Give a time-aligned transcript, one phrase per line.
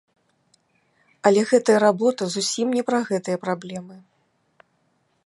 [1.29, 3.95] Але гэтая работа зусім не пра гэтыя праблемы!